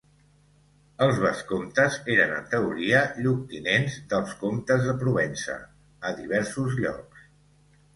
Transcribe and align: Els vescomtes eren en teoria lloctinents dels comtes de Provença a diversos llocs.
Els 1.07 1.19
vescomtes 1.23 1.99
eren 2.15 2.33
en 2.39 2.49
teoria 2.55 3.03
lloctinents 3.27 4.01
dels 4.15 4.37
comtes 4.43 4.85
de 4.91 5.01
Provença 5.07 5.63
a 6.13 6.19
diversos 6.23 6.85
llocs. 6.87 7.35